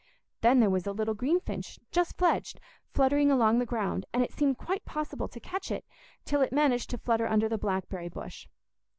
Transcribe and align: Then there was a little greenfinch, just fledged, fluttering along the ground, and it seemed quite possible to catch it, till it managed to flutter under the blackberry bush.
Then 0.41 0.59
there 0.59 0.69
was 0.71 0.87
a 0.87 0.93
little 0.93 1.13
greenfinch, 1.13 1.77
just 1.91 2.17
fledged, 2.17 2.59
fluttering 2.91 3.29
along 3.29 3.59
the 3.59 3.67
ground, 3.67 4.07
and 4.11 4.23
it 4.23 4.31
seemed 4.31 4.57
quite 4.57 4.83
possible 4.83 5.27
to 5.27 5.39
catch 5.39 5.69
it, 5.69 5.85
till 6.25 6.41
it 6.41 6.51
managed 6.51 6.89
to 6.89 6.97
flutter 6.97 7.27
under 7.27 7.47
the 7.47 7.59
blackberry 7.59 8.09
bush. 8.09 8.47